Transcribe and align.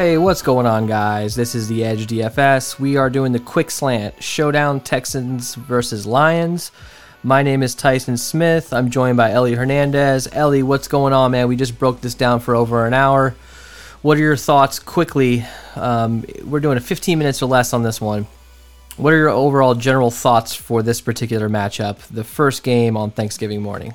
Hey, 0.00 0.16
what's 0.16 0.40
going 0.40 0.64
on, 0.64 0.86
guys? 0.86 1.34
This 1.34 1.54
is 1.54 1.68
the 1.68 1.84
Edge 1.84 2.06
DFS. 2.06 2.78
We 2.78 2.96
are 2.96 3.10
doing 3.10 3.32
the 3.32 3.38
quick 3.38 3.70
slant 3.70 4.22
showdown 4.22 4.80
Texans 4.80 5.54
versus 5.56 6.06
Lions. 6.06 6.72
My 7.22 7.42
name 7.42 7.62
is 7.62 7.74
Tyson 7.74 8.16
Smith. 8.16 8.72
I'm 8.72 8.88
joined 8.88 9.18
by 9.18 9.30
Ellie 9.30 9.52
Hernandez. 9.52 10.26
Ellie, 10.32 10.62
what's 10.62 10.88
going 10.88 11.12
on, 11.12 11.32
man? 11.32 11.48
We 11.48 11.56
just 11.56 11.78
broke 11.78 12.00
this 12.00 12.14
down 12.14 12.40
for 12.40 12.56
over 12.56 12.86
an 12.86 12.94
hour. 12.94 13.34
What 14.00 14.16
are 14.16 14.22
your 14.22 14.38
thoughts 14.38 14.78
quickly? 14.78 15.44
Um, 15.76 16.24
we're 16.46 16.60
doing 16.60 16.78
a 16.78 16.80
15 16.80 17.18
minutes 17.18 17.42
or 17.42 17.46
less 17.50 17.74
on 17.74 17.82
this 17.82 18.00
one. 18.00 18.26
What 18.96 19.12
are 19.12 19.18
your 19.18 19.28
overall 19.28 19.74
general 19.74 20.10
thoughts 20.10 20.54
for 20.54 20.82
this 20.82 21.02
particular 21.02 21.50
matchup, 21.50 21.98
the 22.06 22.24
first 22.24 22.62
game 22.62 22.96
on 22.96 23.10
Thanksgiving 23.10 23.60
morning? 23.60 23.92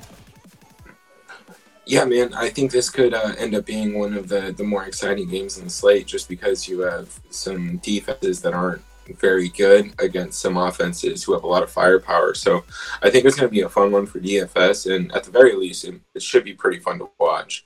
Yeah, 1.88 2.04
man, 2.04 2.34
I 2.34 2.48
think 2.48 2.72
this 2.72 2.90
could 2.90 3.14
uh, 3.14 3.34
end 3.38 3.54
up 3.54 3.64
being 3.64 3.96
one 3.96 4.14
of 4.14 4.28
the, 4.28 4.52
the 4.56 4.64
more 4.64 4.84
exciting 4.84 5.28
games 5.28 5.56
in 5.56 5.64
the 5.64 5.70
slate 5.70 6.06
just 6.06 6.28
because 6.28 6.68
you 6.68 6.80
have 6.80 7.20
some 7.30 7.76
defenses 7.76 8.42
that 8.42 8.54
aren't 8.54 8.82
very 9.20 9.48
good 9.50 9.94
against 10.00 10.40
some 10.40 10.56
offenses 10.56 11.22
who 11.22 11.32
have 11.32 11.44
a 11.44 11.46
lot 11.46 11.62
of 11.62 11.70
firepower. 11.70 12.34
So 12.34 12.64
I 13.02 13.10
think 13.10 13.24
it's 13.24 13.36
going 13.36 13.48
to 13.48 13.52
be 13.52 13.60
a 13.60 13.68
fun 13.68 13.92
one 13.92 14.04
for 14.04 14.18
DFS, 14.18 14.92
and 14.92 15.12
at 15.12 15.22
the 15.22 15.30
very 15.30 15.54
least, 15.54 15.84
it, 15.84 16.00
it 16.12 16.22
should 16.22 16.42
be 16.42 16.54
pretty 16.54 16.80
fun 16.80 16.98
to 16.98 17.08
watch. 17.20 17.64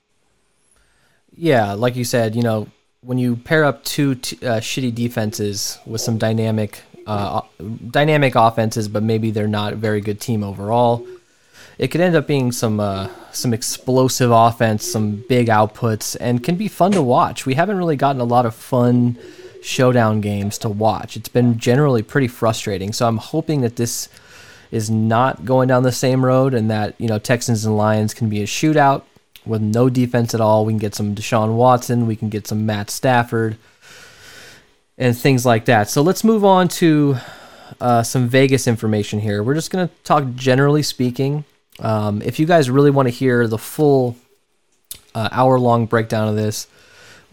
Yeah, 1.35 1.73
like 1.73 1.97
you 1.97 2.05
said, 2.05 2.37
you 2.37 2.43
know, 2.43 2.69
when 3.01 3.17
you 3.17 3.37
pair 3.37 3.65
up 3.65 3.83
two 3.85 4.17
t- 4.17 4.37
uh, 4.47 4.61
shitty 4.61 4.95
defenses 4.95 5.79
with 5.87 6.03
some 6.03 6.19
dynamic, 6.19 6.83
uh, 7.07 7.41
dynamic 7.91 8.35
offenses, 8.35 8.87
but 8.87 9.03
maybe 9.03 9.31
they're 9.31 9.49
not 9.49 9.73
a 9.73 9.77
very 9.77 10.03
good 10.03 10.21
team 10.21 10.45
overall, 10.45 11.07
it 11.79 11.89
could 11.89 12.01
end 12.01 12.15
up 12.15 12.27
being 12.27 12.53
some 12.53 12.81
uh, 12.81 13.09
some 13.33 13.55
explosive 13.55 14.31
offense, 14.31 14.87
some 14.87 15.17
big 15.29 15.49
outputs, 15.49 16.17
and 16.21 16.43
can 16.43 16.57
be 16.57 16.69
fun 16.69 16.93
to 16.93 17.03
watch. 17.03 17.47
We 17.47 17.55
haven't 17.55 17.79
really 17.79 17.97
gotten 17.97 18.21
a 18.21 18.25
lot 18.25 18.47
of 18.47 18.55
fun 18.55 19.19
showdown 19.63 20.21
games 20.21 20.59
to 20.59 20.69
watch. 20.69 21.17
It's 21.17 21.29
been 21.29 21.59
generally 21.59 22.03
pretty 22.03 22.29
frustrating. 22.29 22.93
So 22.93 23.07
I'm 23.07 23.19
hoping 23.19 23.61
that 23.61 23.77
this 23.77 24.09
is 24.71 24.91
not 24.91 25.45
going 25.45 25.69
down 25.69 25.83
the 25.83 25.93
same 25.93 26.25
road 26.25 26.55
and 26.55 26.71
that, 26.71 26.95
you 26.99 27.09
know, 27.09 27.19
Texans 27.19 27.65
and 27.65 27.77
Lions 27.77 28.15
can 28.15 28.29
be 28.29 28.41
a 28.41 28.47
shootout 28.47 29.03
with 29.45 29.61
no 29.61 29.89
defense 29.89 30.35
at 30.35 30.41
all. 30.41 30.65
We 30.65 30.73
can 30.73 30.79
get 30.79 30.95
some 30.95 31.15
Deshaun 31.15 31.57
Watson, 31.57 32.07
we 32.07 32.17
can 32.17 32.29
get 32.29 32.47
some 32.47 32.67
Matt 32.67 32.91
Stafford 32.91 33.57
and 34.97 35.17
things 35.17 35.47
like 35.47 35.65
that. 35.65 35.89
So 35.89 36.03
let's 36.03 36.23
move 36.23 36.45
on 36.45 36.69
to 36.69 37.17
uh, 37.81 38.03
some 38.03 38.29
Vegas 38.29 38.67
information 38.67 39.21
here. 39.21 39.43
We're 39.43 39.55
just 39.55 39.71
going 39.71 39.89
to 39.89 39.95
talk 40.05 40.25
generally 40.35 40.83
speaking. 40.83 41.45
Um, 41.79 42.23
if 42.23 42.39
you 42.39 42.47
guys 42.47 42.71
really 42.71 42.91
want 42.91 43.07
to 43.07 43.11
hear 43.11 43.47
the 43.47 43.59
full 43.59 44.17
uh, 45.15 45.29
hour 45.33 45.59
long 45.59 45.87
breakdown 45.87 46.29
of 46.29 46.37
this, 46.37 46.67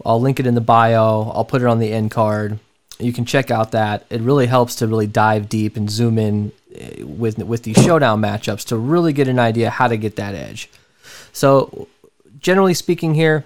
I'll 0.04 0.20
link 0.20 0.40
it 0.40 0.46
in 0.46 0.54
the 0.54 0.60
bio. 0.60 1.30
I'll 1.30 1.44
put 1.44 1.62
it 1.62 1.66
on 1.66 1.78
the 1.78 1.92
end 1.92 2.10
card. 2.10 2.58
You 2.98 3.12
can 3.12 3.24
check 3.24 3.50
out 3.50 3.72
that. 3.72 4.06
It 4.10 4.20
really 4.20 4.46
helps 4.46 4.76
to 4.76 4.86
really 4.86 5.06
dive 5.06 5.48
deep 5.48 5.76
and 5.76 5.90
zoom 5.90 6.18
in 6.18 6.52
eh, 6.74 7.02
with 7.02 7.38
with 7.38 7.62
these 7.62 7.76
showdown 7.84 8.20
matchups 8.20 8.66
to 8.66 8.76
really 8.76 9.12
get 9.12 9.28
an 9.28 9.38
idea 9.38 9.70
how 9.70 9.88
to 9.88 9.96
get 9.96 10.16
that 10.16 10.34
edge. 10.34 10.70
So, 11.32 11.86
generally 12.40 12.74
speaking, 12.74 13.14
here, 13.14 13.44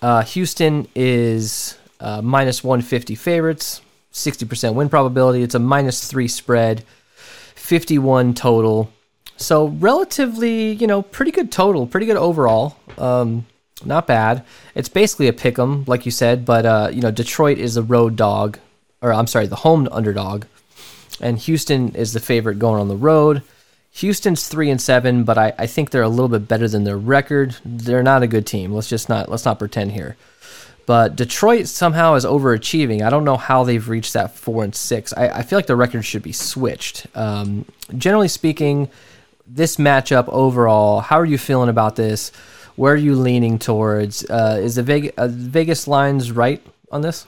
uh, 0.00 0.22
Houston 0.22 0.88
is 0.94 1.76
uh, 2.00 2.22
minus 2.22 2.64
150 2.64 3.14
favorites, 3.14 3.80
60% 4.14 4.74
win 4.74 4.88
probability. 4.88 5.42
It's 5.42 5.54
a 5.54 5.58
minus 5.58 6.08
three 6.08 6.28
spread, 6.28 6.84
51 7.56 8.34
total. 8.34 8.90
So 9.36 9.66
relatively, 9.68 10.72
you 10.72 10.86
know, 10.86 11.02
pretty 11.02 11.32
good 11.32 11.50
total, 11.50 11.86
pretty 11.86 12.06
good 12.06 12.16
overall. 12.16 12.76
Um, 12.96 13.46
not 13.84 14.06
bad. 14.06 14.44
It's 14.74 14.88
basically 14.88 15.26
a 15.28 15.32
pick 15.32 15.58
'em, 15.58 15.84
like 15.86 16.06
you 16.06 16.12
said, 16.12 16.44
but 16.44 16.64
uh, 16.64 16.90
you 16.92 17.00
know, 17.00 17.10
Detroit 17.10 17.58
is 17.58 17.74
the 17.74 17.82
road 17.82 18.14
dog, 18.14 18.58
or 19.02 19.12
I'm 19.12 19.26
sorry, 19.26 19.48
the 19.48 19.56
home 19.56 19.88
underdog, 19.90 20.44
and 21.20 21.36
Houston 21.38 21.94
is 21.96 22.12
the 22.12 22.20
favorite 22.20 22.60
going 22.60 22.80
on 22.80 22.88
the 22.88 22.96
road. 22.96 23.42
Houston's 23.94 24.48
three 24.48 24.70
and 24.70 24.80
seven, 24.80 25.24
but 25.24 25.38
I, 25.38 25.52
I 25.58 25.66
think 25.66 25.90
they're 25.90 26.02
a 26.02 26.08
little 26.08 26.28
bit 26.28 26.48
better 26.48 26.68
than 26.68 26.84
their 26.84 26.96
record. 26.96 27.56
They're 27.64 28.02
not 28.02 28.22
a 28.22 28.28
good 28.28 28.46
team. 28.46 28.72
Let's 28.72 28.88
just 28.88 29.08
not 29.08 29.28
let's 29.28 29.44
not 29.44 29.58
pretend 29.58 29.92
here. 29.92 30.16
But 30.86 31.16
Detroit 31.16 31.66
somehow 31.66 32.14
is 32.14 32.24
overachieving. 32.24 33.02
I 33.02 33.10
don't 33.10 33.24
know 33.24 33.36
how 33.36 33.64
they've 33.64 33.88
reached 33.88 34.12
that 34.12 34.36
four 34.36 34.64
and 34.64 34.74
six. 34.74 35.14
I, 35.14 35.28
I 35.28 35.42
feel 35.42 35.58
like 35.58 35.66
the 35.66 35.76
record 35.76 36.02
should 36.02 36.22
be 36.22 36.32
switched. 36.32 37.06
Um, 37.14 37.64
generally 37.96 38.28
speaking, 38.28 38.90
this 39.46 39.76
matchup 39.76 40.28
overall, 40.28 41.00
how 41.00 41.18
are 41.18 41.24
you 41.24 41.38
feeling 41.38 41.68
about 41.68 41.96
this? 41.96 42.32
Where 42.76 42.92
are 42.92 42.96
you 42.96 43.14
leaning 43.14 43.58
towards? 43.58 44.28
Uh, 44.28 44.58
is 44.60 44.74
the 44.74 44.82
Vegas, 44.82 45.12
uh, 45.16 45.28
Vegas 45.28 45.88
lines 45.88 46.32
right 46.32 46.64
on 46.90 47.02
this? 47.02 47.26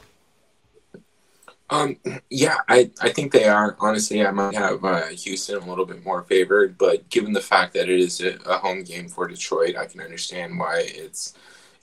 Um, 1.69 1.97
yeah, 2.31 2.59
I, 2.69 2.91
I 3.01 3.11
think 3.11 3.33
they 3.33 3.45
are. 3.45 3.77
Honestly, 3.81 4.25
I 4.25 4.31
might 4.31 4.55
have 4.55 4.85
uh, 4.85 5.07
Houston 5.07 5.57
a 5.57 5.67
little 5.67 5.85
bit 5.85 6.05
more 6.05 6.23
favored, 6.23 6.79
but 6.79 7.09
given 7.11 7.33
the 7.33 7.41
fact 7.41 7.75
that 7.75 7.89
it 7.89 7.99
is 7.99 8.21
a, 8.21 8.39
a 8.47 8.59
home 8.59 8.85
game 8.85 9.09
for 9.09 9.27
Detroit, 9.27 9.77
I 9.77 9.87
can 9.87 10.01
understand 10.01 10.59
why 10.59 10.83
it's 10.85 11.35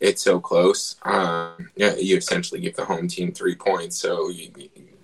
it's 0.03 0.22
so 0.22 0.40
close. 0.40 0.97
Um, 1.03 1.72
yeah, 1.75 1.96
you 1.96 2.18
essentially 2.18 2.62
give 2.62 2.75
the 2.75 2.86
home 2.86 3.08
team 3.08 3.31
three 3.31 3.56
points, 3.56 3.97
so 3.97 4.30
you, 4.30 4.52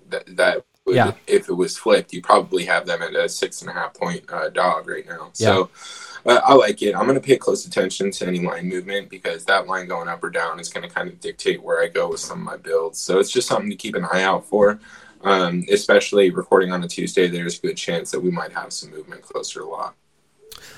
that 0.10 0.36
that 0.36 0.66
would, 0.86 0.96
yeah. 0.96 1.14
if 1.26 1.50
it 1.50 1.54
was 1.54 1.78
flipped, 1.78 2.14
you 2.14 2.22
probably 2.22 2.66
have 2.66 2.86
them 2.86 3.02
at 3.02 3.16
a 3.16 3.28
six 3.28 3.62
and 3.62 3.72
a 3.72 3.74
half 3.74 3.94
point 3.94 4.24
uh, 4.32 4.50
dog 4.50 4.88
right 4.88 5.08
now. 5.08 5.32
So. 5.34 5.59
Yeah 5.74 5.82
uh, 6.26 6.42
I 6.44 6.54
like 6.54 6.82
it. 6.82 6.96
I'm 6.96 7.06
going 7.06 7.16
to 7.16 7.26
pay 7.26 7.38
close 7.38 7.66
attention 7.66 8.12
to 8.12 8.28
any 8.28 8.40
line 8.40 8.68
movement 8.68 9.09
because 9.09 9.46
that 9.46 9.68
line 9.68 9.88
going 9.88 10.08
up 10.08 10.24
or 10.24 10.30
down 10.30 10.59
is 10.59 10.70
going 10.70 10.88
to 10.88 10.94
kind 10.94 11.09
of 11.09 11.20
dictate 11.20 11.62
where 11.62 11.82
I 11.82 11.88
go 11.88 12.09
with 12.09 12.20
some 12.20 12.40
of 12.40 12.46
my 12.46 12.58
builds. 12.58 13.00
So 13.00 13.20
it's 13.20 13.32
just 13.32 13.48
something 13.48 13.70
to 13.70 13.76
keep 13.76 13.96
an 13.96 14.06
eye 14.12 14.24
out 14.24 14.46
for. 14.46 14.80
Um, 15.22 15.66
especially 15.72 16.30
recording 16.30 16.72
on 16.72 16.84
a 16.84 16.88
Tuesday, 16.88 17.28
there's 17.28 17.59
a 17.59 17.62
good 17.62 17.78
chance 17.78 18.12
that 18.12 18.20
we 18.20 18.32
might 18.32 18.54
have 18.54 18.72
some 18.72 18.92
movement 18.92 19.22
closer 19.22 19.62
to 19.62 19.66
lock. 19.66 19.96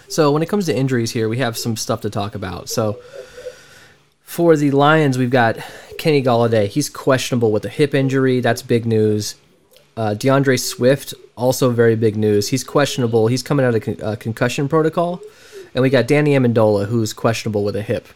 So 0.07 0.31
when 0.31 0.43
it 0.43 0.49
comes 0.49 0.65
to 0.65 0.75
injuries 0.75 1.11
here, 1.11 1.29
we 1.29 1.37
have 1.37 1.57
some 1.57 1.75
stuff 1.75 2.01
to 2.01 2.09
talk 2.09 2.35
about. 2.35 2.69
So 2.69 2.99
for 4.31 4.55
the 4.55 4.71
Lions, 4.71 5.17
we've 5.17 5.29
got 5.29 5.57
Kenny 5.97 6.23
Golladay. 6.23 6.65
He's 6.65 6.89
questionable 6.89 7.51
with 7.51 7.65
a 7.65 7.69
hip 7.69 7.93
injury. 7.93 8.39
That's 8.39 8.61
big 8.61 8.85
news. 8.85 9.35
Uh, 9.97 10.13
D'Andre 10.13 10.55
Swift, 10.55 11.13
also 11.35 11.69
very 11.71 11.97
big 11.97 12.15
news. 12.15 12.47
He's 12.47 12.63
questionable. 12.63 13.27
He's 13.27 13.43
coming 13.43 13.65
out 13.65 13.75
of 13.75 13.81
con- 13.81 14.01
uh, 14.01 14.15
concussion 14.15 14.69
protocol. 14.69 15.19
And 15.75 15.81
we 15.81 15.89
got 15.89 16.07
Danny 16.07 16.31
Amendola, 16.31 16.85
who's 16.85 17.11
questionable 17.11 17.65
with 17.65 17.75
a 17.75 17.81
hip. 17.81 18.07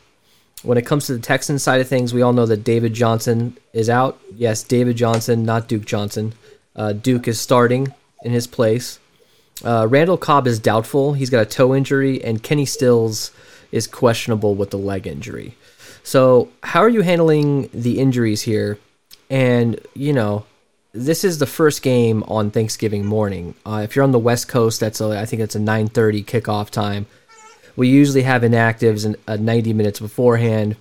When 0.64 0.78
it 0.78 0.86
comes 0.86 1.06
to 1.08 1.14
the 1.14 1.20
Texans 1.20 1.64
side 1.64 1.82
of 1.82 1.90
things, 1.90 2.14
we 2.14 2.22
all 2.22 2.32
know 2.32 2.46
that 2.46 2.64
David 2.64 2.94
Johnson 2.94 3.58
is 3.74 3.90
out. 3.90 4.18
Yes, 4.38 4.64
David 4.64 4.96
Johnson, 4.96 5.44
not 5.44 5.68
Duke 5.68 5.84
Johnson. 5.84 6.34
Uh, 6.78 6.94
Duke 6.94 7.28
is 7.28 7.42
starting 7.42 7.94
in 8.24 8.32
his 8.32 8.48
place. 8.48 9.00
Uh, 9.66 9.86
Randall 9.90 10.18
Cobb 10.18 10.48
is 10.48 10.60
doubtful. 10.60 11.12
He's 11.12 11.30
got 11.30 11.42
a 11.42 11.46
toe 11.46 11.76
injury, 11.76 12.24
and 12.24 12.42
Kenny 12.42 12.66
Stills 12.66 13.32
is 13.74 13.86
questionable 13.86 14.56
with 14.56 14.70
the 14.70 14.78
leg 14.78 15.08
injury. 15.08 15.56
So, 16.06 16.50
how 16.62 16.82
are 16.82 16.90
you 16.90 17.02
handling 17.02 17.68
the 17.74 18.00
injuries 18.00 18.44
here? 18.44 18.78
And, 19.28 19.80
you 19.96 20.14
know, 20.14 20.46
this 20.94 21.24
is 21.24 21.40
the 21.40 21.48
first 21.48 21.82
game 21.82 22.24
on 22.28 22.52
Thanksgiving 22.52 23.08
morning. 23.08 23.56
Uh, 23.66 23.82
if 23.84 23.96
you're 23.96 24.04
on 24.04 24.12
the 24.12 24.20
West 24.20 24.48
Coast, 24.48 24.80
that's 24.80 25.02
a, 25.02 25.20
I 25.20 25.26
think 25.26 25.42
it's 25.42 25.56
a 25.56 25.60
9:30 25.60 26.24
kickoff 26.24 26.70
time. 26.70 27.08
We 27.76 27.88
usually 27.88 28.22
have 28.22 28.44
inactives 28.44 29.04
in, 29.04 29.16
uh, 29.28 29.38
90 29.38 29.74
minutes 29.74 30.00
beforehand. 30.00 30.76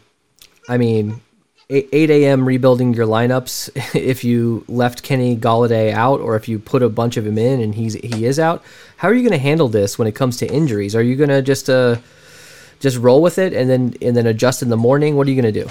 I 0.69 0.77
mean, 0.77 1.23
8, 1.71 1.89
8 1.91 2.11
a.m. 2.11 2.47
rebuilding 2.47 2.93
your 2.93 3.07
lineups. 3.07 3.71
if 3.99 4.25
you 4.25 4.67
left 4.69 5.03
Kenny 5.03 5.39
Golladay 5.39 5.91
out, 5.91 6.21
or 6.21 6.37
if 6.37 6.49
you 6.49 6.59
put 6.59 6.83
a 6.83 6.91
bunch 6.91 7.17
of 7.17 7.27
him 7.27 7.39
in 7.39 7.63
and 7.63 7.75
he's 7.75 7.95
he 7.95 8.27
is 8.27 8.39
out, 8.39 8.63
how 8.99 9.09
are 9.09 9.15
you 9.15 9.23
going 9.23 9.33
to 9.33 9.39
handle 9.39 9.69
this 9.69 9.99
when 9.99 10.07
it 10.07 10.15
comes 10.15 10.37
to 10.37 10.53
injuries? 10.53 10.95
Are 10.95 11.03
you 11.03 11.17
going 11.17 11.31
to 11.31 11.41
just 11.41 11.71
uh 11.71 11.97
just 12.81 12.99
roll 12.99 13.23
with 13.23 13.39
it 13.39 13.53
and 13.53 13.69
then 13.69 13.95
and 14.03 14.17
then 14.17 14.27
adjust 14.27 14.63
in 14.63 14.69
the 14.69 14.77
morning? 14.77 15.17
What 15.17 15.27
are 15.27 15.31
you 15.31 15.41
going 15.41 15.53
to 15.53 15.65
do? 15.65 15.71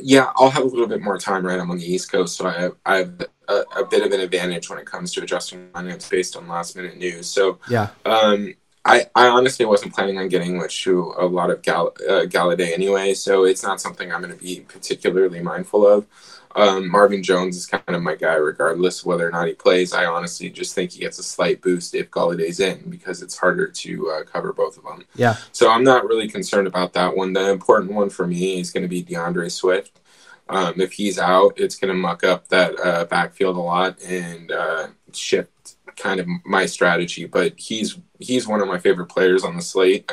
yeah, 0.00 0.32
I'll 0.36 0.50
have 0.50 0.62
a 0.62 0.66
little 0.66 0.86
bit 0.86 1.02
more 1.02 1.18
time, 1.18 1.44
right? 1.46 1.58
I'm 1.58 1.70
on 1.70 1.78
the 1.78 1.90
East 1.90 2.10
Coast, 2.10 2.36
so 2.36 2.46
I 2.46 2.52
have, 2.60 2.76
I 2.84 2.96
have 2.96 3.26
a, 3.48 3.54
a 3.76 3.86
bit 3.86 4.04
of 4.04 4.12
an 4.12 4.20
advantage 4.20 4.68
when 4.68 4.78
it 4.78 4.86
comes 4.86 5.12
to 5.12 5.22
adjusting 5.22 5.68
lineups 5.72 6.10
based 6.10 6.36
on 6.36 6.48
last 6.48 6.76
minute 6.76 6.96
news. 6.96 7.28
So, 7.28 7.58
yeah, 7.68 7.88
um, 8.04 8.54
I, 8.84 9.06
I 9.14 9.28
honestly 9.28 9.64
wasn't 9.64 9.94
planning 9.94 10.18
on 10.18 10.28
getting 10.28 10.56
much 10.56 10.82
to 10.84 11.14
a 11.18 11.26
lot 11.26 11.50
of 11.50 11.62
Gal, 11.62 11.94
uh, 12.08 12.26
Golladay 12.26 12.72
anyway, 12.72 13.14
so 13.14 13.44
it's 13.44 13.62
not 13.62 13.80
something 13.80 14.12
I'm 14.12 14.20
going 14.20 14.36
to 14.36 14.38
be 14.42 14.60
particularly 14.60 15.40
mindful 15.40 15.86
of. 15.86 16.06
Um, 16.54 16.90
Marvin 16.90 17.22
Jones 17.22 17.56
is 17.56 17.66
kind 17.66 17.82
of 17.88 18.02
my 18.02 18.14
guy, 18.14 18.34
regardless 18.34 19.04
whether 19.04 19.26
or 19.26 19.30
not 19.30 19.48
he 19.48 19.54
plays. 19.54 19.92
I 19.92 20.06
honestly 20.06 20.50
just 20.50 20.74
think 20.74 20.92
he 20.92 21.00
gets 21.00 21.18
a 21.18 21.22
slight 21.22 21.62
boost 21.62 21.94
if 21.94 22.10
Golladay's 22.10 22.60
in 22.60 22.90
because 22.90 23.22
it's 23.22 23.38
harder 23.38 23.68
to 23.68 24.10
uh, 24.10 24.24
cover 24.24 24.52
both 24.52 24.76
of 24.76 24.84
them. 24.84 25.04
Yeah. 25.14 25.36
So 25.52 25.70
I'm 25.70 25.84
not 25.84 26.06
really 26.06 26.28
concerned 26.28 26.66
about 26.66 26.92
that 26.94 27.16
one. 27.16 27.32
The 27.32 27.50
important 27.50 27.92
one 27.92 28.10
for 28.10 28.26
me 28.26 28.60
is 28.60 28.70
going 28.70 28.82
to 28.82 28.88
be 28.88 29.02
D'Andre 29.02 29.48
Swift. 29.48 30.00
Um, 30.48 30.80
if 30.80 30.92
he's 30.92 31.18
out, 31.18 31.54
it's 31.56 31.76
going 31.76 31.92
to 31.92 31.98
muck 31.98 32.24
up 32.24 32.48
that 32.48 32.78
uh, 32.78 33.04
backfield 33.06 33.56
a 33.56 33.60
lot 33.60 34.02
and 34.02 34.52
uh, 34.52 34.88
shift 35.12 35.76
kind 35.96 36.20
of 36.20 36.26
my 36.44 36.66
strategy. 36.66 37.26
But 37.26 37.58
he's 37.58 37.98
he's 38.18 38.46
one 38.46 38.60
of 38.60 38.68
my 38.68 38.78
favorite 38.78 39.08
players 39.08 39.44
on 39.44 39.56
the 39.56 39.62
slate. 39.62 40.10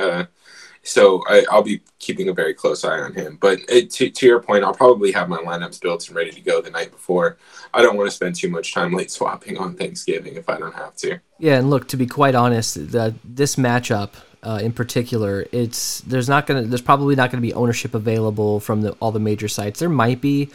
So 0.83 1.23
I, 1.27 1.43
will 1.51 1.61
be 1.61 1.81
keeping 1.99 2.29
a 2.29 2.33
very 2.33 2.53
close 2.53 2.83
eye 2.83 2.99
on 2.99 3.13
him. 3.13 3.37
But 3.39 3.59
it, 3.67 3.91
to, 3.91 4.09
to 4.09 4.25
your 4.25 4.41
point, 4.41 4.63
I'll 4.63 4.73
probably 4.73 5.11
have 5.11 5.29
my 5.29 5.37
lineups 5.37 5.81
built 5.81 6.07
and 6.07 6.15
ready 6.15 6.31
to 6.31 6.41
go 6.41 6.61
the 6.61 6.71
night 6.71 6.91
before. 6.91 7.37
I 7.73 7.81
don't 7.81 7.97
want 7.97 8.09
to 8.09 8.15
spend 8.15 8.35
too 8.35 8.49
much 8.49 8.73
time 8.73 8.93
late 8.93 9.11
swapping 9.11 9.57
on 9.57 9.75
Thanksgiving 9.75 10.35
if 10.35 10.49
I 10.49 10.57
don't 10.57 10.75
have 10.75 10.95
to. 10.97 11.19
Yeah, 11.37 11.57
and 11.57 11.69
look, 11.69 11.87
to 11.89 11.97
be 11.97 12.07
quite 12.07 12.35
honest, 12.35 12.75
the, 12.91 13.13
this 13.23 13.55
matchup 13.55 14.11
uh, 14.41 14.59
in 14.61 14.71
particular, 14.71 15.45
it's 15.51 15.99
there's 16.01 16.29
not 16.29 16.47
gonna 16.47 16.63
there's 16.63 16.81
probably 16.81 17.15
not 17.15 17.29
gonna 17.29 17.41
be 17.41 17.53
ownership 17.53 17.93
available 17.93 18.59
from 18.59 18.81
the, 18.81 18.91
all 18.93 19.11
the 19.11 19.19
major 19.19 19.49
sites. 19.49 19.79
There 19.79 19.89
might 19.89 20.21
be, 20.21 20.49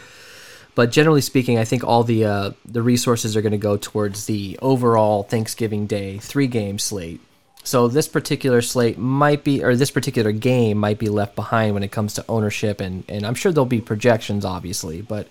but 0.75 0.91
generally 0.91 1.21
speaking, 1.21 1.59
I 1.59 1.65
think 1.65 1.85
all 1.85 2.03
the 2.03 2.25
uh, 2.25 2.51
the 2.65 2.83
resources 2.83 3.37
are 3.37 3.43
going 3.43 3.53
to 3.53 3.59
go 3.59 3.77
towards 3.77 4.27
the 4.27 4.59
overall 4.63 5.23
Thanksgiving 5.23 5.87
Day 5.87 6.19
three 6.19 6.47
game 6.47 6.79
slate. 6.79 7.21
So 7.65 7.89
this 7.89 8.07
particular 8.07 8.61
slate 8.61 8.99
might 8.99 9.43
be, 9.43 9.65
or 9.65 9.75
this 9.75 9.91
particular 9.91 10.33
game 10.33 10.77
might 10.77 10.99
be 10.99 11.09
left 11.09 11.35
behind 11.35 11.73
when 11.73 11.83
it 11.83 11.91
comes 11.91 12.15
to 12.15 12.25
ownership, 12.29 12.81
and 12.81 13.05
and 13.09 13.27
I'm 13.27 13.35
sure 13.35 13.53
there'll 13.53 13.67
be 13.67 13.81
projections, 13.81 14.45
obviously, 14.45 15.01
but 15.01 15.29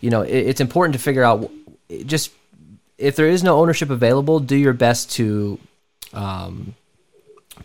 you 0.00 0.08
know 0.08 0.22
it, 0.22 0.32
it's 0.32 0.60
important 0.60 0.94
to 0.94 1.00
figure 1.00 1.24
out 1.24 1.50
just 2.06 2.30
if 2.96 3.16
there 3.16 3.26
is 3.26 3.42
no 3.42 3.58
ownership 3.58 3.90
available, 3.90 4.38
do 4.38 4.56
your 4.56 4.72
best 4.72 5.10
to 5.12 5.58
um, 6.12 6.74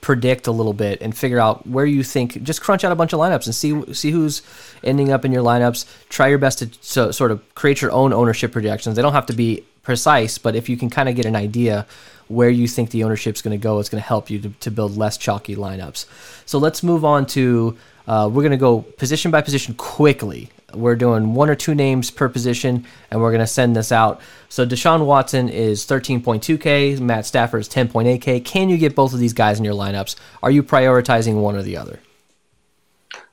predict 0.01 0.47
a 0.47 0.51
little 0.51 0.73
bit 0.73 1.01
and 1.01 1.15
figure 1.15 1.39
out 1.39 1.67
where 1.67 1.85
you 1.85 2.03
think. 2.03 2.41
Just 2.43 2.61
crunch 2.61 2.83
out 2.83 2.91
a 2.91 2.95
bunch 2.95 3.13
of 3.13 3.19
lineups 3.19 3.45
and 3.45 3.55
see 3.55 3.93
see 3.93 4.11
who's 4.11 4.41
ending 4.83 5.11
up 5.11 5.23
in 5.23 5.31
your 5.31 5.43
lineups. 5.43 5.85
Try 6.09 6.27
your 6.27 6.39
best 6.39 6.59
to 6.59 6.69
so, 6.81 7.11
sort 7.11 7.31
of 7.31 7.55
create 7.55 7.81
your 7.81 7.91
own 7.91 8.13
ownership 8.13 8.51
projections. 8.51 8.95
They 8.95 9.01
don't 9.01 9.13
have 9.13 9.27
to 9.27 9.33
be 9.33 9.63
precise, 9.89 10.37
but 10.37 10.55
if 10.55 10.69
you 10.69 10.77
can 10.77 10.87
kind 10.87 11.09
of 11.09 11.15
get 11.15 11.25
an 11.25 11.35
idea 11.35 11.83
where 12.27 12.51
you 12.51 12.67
think 12.67 12.91
the 12.91 13.03
ownership 13.03 13.33
is 13.33 13.41
going 13.41 13.59
to 13.59 13.63
go, 13.63 13.79
it's 13.79 13.89
going 13.89 13.99
to 13.99 14.07
help 14.07 14.29
you 14.29 14.37
to, 14.37 14.49
to 14.59 14.69
build 14.69 14.95
less 14.95 15.17
chalky 15.17 15.55
lineups. 15.55 16.05
So 16.45 16.59
let's 16.59 16.83
move 16.83 17.03
on 17.03 17.25
to 17.37 17.75
uh, 18.07 18.29
we're 18.31 18.43
going 18.43 18.51
to 18.51 18.57
go 18.57 18.81
position 18.81 19.31
by 19.31 19.41
position 19.41 19.73
quickly. 19.73 20.51
We're 20.75 20.95
doing 20.95 21.33
one 21.33 21.49
or 21.49 21.55
two 21.55 21.73
names 21.73 22.11
per 22.11 22.29
position, 22.29 22.85
and 23.09 23.19
we're 23.19 23.31
going 23.31 23.39
to 23.39 23.47
send 23.47 23.75
this 23.75 23.91
out. 23.91 24.21
So 24.47 24.63
Deshaun 24.63 25.07
Watson 25.07 25.49
is 25.49 25.87
13.2K, 25.87 26.99
Matt 26.99 27.25
Stafford 27.25 27.61
is 27.61 27.69
10.8K. 27.69 28.45
Can 28.45 28.69
you 28.69 28.77
get 28.77 28.93
both 28.93 29.15
of 29.15 29.19
these 29.19 29.33
guys 29.33 29.57
in 29.57 29.65
your 29.65 29.73
lineups? 29.73 30.15
Are 30.43 30.51
you 30.51 30.61
prioritizing 30.61 31.41
one 31.41 31.55
or 31.55 31.63
the 31.63 31.77
other? 31.77 31.99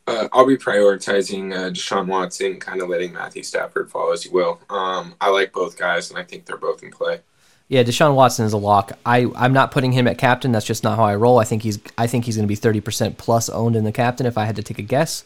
Uh, 0.07 0.29
I'll 0.33 0.47
be 0.47 0.57
prioritizing 0.57 1.53
uh, 1.53 1.71
Deshaun 1.71 2.07
Watson, 2.07 2.61
kind 2.61 2.81
of 2.81 2.89
letting 2.89 3.13
Matthew 3.13 3.43
Stafford 3.43 3.91
fall 3.91 4.13
as 4.13 4.25
you 4.25 4.31
will. 4.31 4.61
Um, 4.71 5.15
I 5.21 5.31
like 5.31 5.53
both 5.53 5.77
guys, 5.77 6.11
and 6.11 6.19
I 6.19 6.23
think 6.23 6.45
they're 6.45 6.57
both 6.57 6.83
in 6.83 6.91
play. 6.91 7.21
Yeah, 7.69 7.83
Deshaun 7.83 8.15
Watson 8.15 8.47
is 8.47 8.53
a 8.53 8.59
lock. 8.59 8.93
I 9.05 9.27
I'm 9.35 9.53
not 9.53 9.73
putting 9.73 9.91
him 9.91 10.07
at 10.07 10.19
captain. 10.19 10.53
That's 10.53 10.67
just 10.67 10.85
not 10.85 10.97
how 10.97 11.05
I 11.05 11.17
roll. 11.17 11.41
I 11.41 11.45
think 11.45 11.63
he's 11.63 11.81
I 11.99 12.07
think 12.07 12.25
he's 12.25 12.37
going 12.37 12.49
to 12.49 12.73
be 12.73 12.81
30% 12.81 13.17
plus 13.17 13.49
owned 13.49 13.75
in 13.75 13.83
the 13.83 13.91
captain 13.91 14.27
if 14.27 14.39
I 14.39 14.45
had 14.45 14.57
to 14.57 14.63
take 14.63 14.79
a 14.79 14.83
guess. 14.83 15.25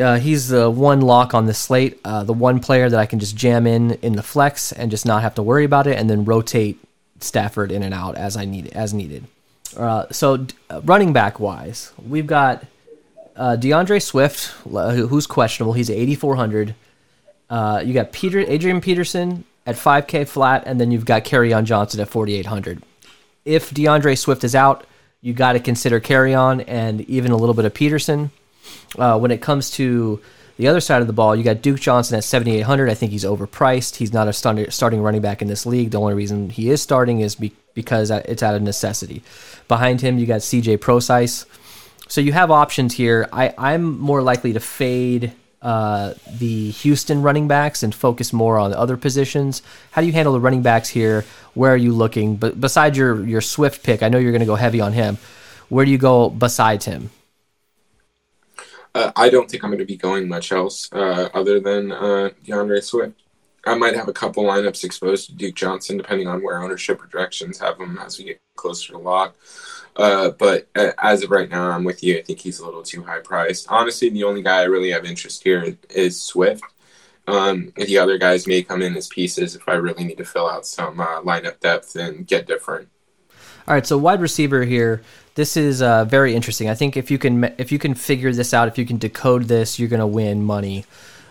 Uh, 0.00 0.18
he's 0.18 0.48
the 0.48 0.70
one 0.70 1.02
lock 1.02 1.34
on 1.34 1.44
the 1.44 1.52
slate, 1.52 2.00
uh, 2.06 2.24
the 2.24 2.32
one 2.32 2.60
player 2.60 2.88
that 2.88 2.98
I 2.98 3.04
can 3.04 3.18
just 3.18 3.36
jam 3.36 3.66
in 3.66 3.92
in 4.00 4.14
the 4.14 4.22
flex 4.22 4.72
and 4.72 4.90
just 4.90 5.04
not 5.04 5.20
have 5.20 5.34
to 5.34 5.42
worry 5.42 5.64
about 5.64 5.86
it, 5.86 5.98
and 5.98 6.08
then 6.08 6.24
rotate 6.24 6.78
Stafford 7.20 7.70
in 7.70 7.82
and 7.82 7.92
out 7.92 8.16
as 8.16 8.34
I 8.34 8.46
need 8.46 8.68
as 8.68 8.94
needed. 8.94 9.26
Uh, 9.76 10.06
so 10.10 10.46
uh, 10.70 10.80
running 10.84 11.12
back 11.12 11.38
wise, 11.38 11.92
we've 12.02 12.26
got 12.26 12.64
uh, 13.36 13.56
D'Andre 13.56 13.98
Swift, 13.98 14.46
who's 14.64 15.26
questionable. 15.26 15.72
He's 15.72 15.90
8,400. 15.90 16.74
Uh, 17.48 17.82
you 17.84 17.92
got 17.92 18.12
Peter 18.12 18.40
Adrian 18.40 18.80
Peterson 18.80 19.44
at 19.66 19.76
5K 19.76 20.26
flat, 20.26 20.64
and 20.66 20.80
then 20.80 20.90
you've 20.90 21.04
got 21.04 21.24
Kerryon 21.24 21.64
Johnson 21.64 22.00
at 22.00 22.08
4,800. 22.08 22.82
If 23.44 23.72
D'Andre 23.72 24.14
Swift 24.14 24.44
is 24.44 24.54
out, 24.54 24.86
you 25.20 25.32
got 25.32 25.52
to 25.52 25.60
consider 25.60 26.00
Kerryon 26.00 26.64
and 26.66 27.02
even 27.02 27.30
a 27.30 27.36
little 27.36 27.54
bit 27.54 27.64
of 27.64 27.74
Peterson. 27.74 28.30
Uh, 28.98 29.18
when 29.18 29.30
it 29.30 29.40
comes 29.40 29.70
to 29.72 30.20
the 30.56 30.68
other 30.68 30.80
side 30.80 31.00
of 31.00 31.06
the 31.06 31.12
ball, 31.12 31.34
you 31.34 31.42
got 31.42 31.62
Duke 31.62 31.80
Johnson 31.80 32.16
at 32.16 32.24
7,800. 32.24 32.88
I 32.90 32.94
think 32.94 33.12
he's 33.12 33.24
overpriced. 33.24 33.96
He's 33.96 34.12
not 34.12 34.28
a 34.28 34.32
starting 34.32 35.02
running 35.02 35.22
back 35.22 35.42
in 35.42 35.48
this 35.48 35.66
league. 35.66 35.90
The 35.90 36.00
only 36.00 36.14
reason 36.14 36.50
he 36.50 36.70
is 36.70 36.82
starting 36.82 37.20
is 37.20 37.34
be- 37.34 37.54
because 37.74 38.10
it's 38.10 38.42
out 38.42 38.54
of 38.54 38.62
necessity. 38.62 39.22
Behind 39.68 40.00
him, 40.00 40.18
you 40.18 40.26
got 40.26 40.40
CJ 40.40 40.80
Prosise. 40.80 41.46
So 42.12 42.20
you 42.20 42.34
have 42.34 42.50
options 42.50 42.92
here. 42.92 43.26
I, 43.32 43.54
I'm 43.56 43.98
more 43.98 44.20
likely 44.20 44.52
to 44.52 44.60
fade 44.60 45.32
uh, 45.62 46.12
the 46.30 46.70
Houston 46.72 47.22
running 47.22 47.48
backs 47.48 47.82
and 47.82 47.94
focus 47.94 48.34
more 48.34 48.58
on 48.58 48.74
other 48.74 48.98
positions. 48.98 49.62
How 49.92 50.02
do 50.02 50.06
you 50.06 50.12
handle 50.12 50.34
the 50.34 50.40
running 50.40 50.60
backs 50.60 50.90
here? 50.90 51.24
Where 51.54 51.72
are 51.72 51.76
you 51.78 51.94
looking? 51.94 52.36
But 52.36 52.60
besides 52.60 52.98
your 52.98 53.24
your 53.24 53.40
Swift 53.40 53.82
pick, 53.82 54.02
I 54.02 54.10
know 54.10 54.18
you're 54.18 54.30
going 54.30 54.40
to 54.40 54.46
go 54.46 54.56
heavy 54.56 54.78
on 54.78 54.92
him. 54.92 55.16
Where 55.70 55.86
do 55.86 55.90
you 55.90 55.96
go 55.96 56.28
besides 56.28 56.84
him? 56.84 57.08
Uh, 58.94 59.10
I 59.16 59.30
don't 59.30 59.50
think 59.50 59.64
I'm 59.64 59.70
going 59.70 59.78
to 59.78 59.86
be 59.86 59.96
going 59.96 60.28
much 60.28 60.52
else 60.52 60.92
uh, 60.92 61.30
other 61.32 61.60
than 61.60 61.92
uh, 61.92 62.28
D'Andre 62.44 62.82
Swift. 62.82 63.22
I 63.64 63.74
might 63.74 63.96
have 63.96 64.08
a 64.08 64.12
couple 64.12 64.44
lineups 64.44 64.84
exposed 64.84 65.30
to 65.30 65.34
Duke 65.34 65.54
Johnson, 65.54 65.96
depending 65.96 66.28
on 66.28 66.42
where 66.42 66.62
ownership 66.62 66.98
projections 66.98 67.58
have 67.60 67.80
him 67.80 67.98
as 68.04 68.18
we 68.18 68.24
get 68.24 68.40
closer 68.54 68.92
to 68.92 68.98
lock. 68.98 69.34
Uh, 69.96 70.30
but 70.30 70.68
uh, 70.74 70.92
as 71.02 71.22
of 71.22 71.30
right 71.30 71.50
now, 71.50 71.70
I'm 71.70 71.84
with 71.84 72.02
you. 72.02 72.18
I 72.18 72.22
think 72.22 72.38
he's 72.38 72.60
a 72.60 72.64
little 72.64 72.82
too 72.82 73.02
high 73.02 73.20
priced. 73.20 73.66
Honestly, 73.70 74.08
the 74.08 74.24
only 74.24 74.42
guy 74.42 74.60
I 74.60 74.64
really 74.64 74.90
have 74.90 75.04
interest 75.04 75.42
here 75.42 75.76
is 75.90 76.20
Swift. 76.20 76.64
Um, 77.28 77.72
the 77.76 77.98
other 77.98 78.18
guys 78.18 78.46
may 78.46 78.62
come 78.62 78.82
in 78.82 78.96
as 78.96 79.06
pieces 79.06 79.54
if 79.54 79.68
I 79.68 79.74
really 79.74 80.04
need 80.04 80.18
to 80.18 80.24
fill 80.24 80.48
out 80.48 80.66
some 80.66 81.00
uh, 81.00 81.20
lineup 81.22 81.60
depth 81.60 81.94
and 81.94 82.26
get 82.26 82.46
different. 82.46 82.88
All 83.68 83.74
right, 83.74 83.86
so 83.86 83.96
wide 83.96 84.20
receiver 84.20 84.64
here. 84.64 85.02
This 85.34 85.56
is 85.56 85.82
uh, 85.82 86.04
very 86.04 86.34
interesting. 86.34 86.68
I 86.68 86.74
think 86.74 86.96
if 86.96 87.10
you 87.10 87.18
can 87.18 87.44
if 87.58 87.70
you 87.70 87.78
can 87.78 87.94
figure 87.94 88.32
this 88.32 88.52
out, 88.52 88.66
if 88.66 88.76
you 88.76 88.84
can 88.84 88.98
decode 88.98 89.44
this, 89.44 89.78
you're 89.78 89.88
going 89.88 90.00
to 90.00 90.06
win 90.06 90.42
money 90.42 90.84